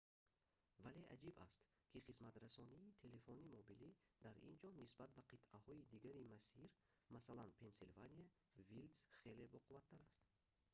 вале 0.83 1.03
аҷиб 1.15 1.35
аст 1.47 1.61
ки 1.91 1.97
хизматрасонии 2.07 2.95
телефони 3.03 3.51
мобилӣ 3.55 3.89
дар 4.23 4.35
ин 4.49 4.53
ҷо 4.61 4.69
нисбат 4.81 5.09
ба 5.17 5.21
қитъаҳои 5.31 5.87
дигари 5.93 6.29
масир 6.33 6.69
масалан 7.15 7.49
пенсилвания 7.61 8.27
вилдс 8.69 8.99
хеле 9.19 9.45
боқувваттар 9.55 10.01
аст 10.11 10.21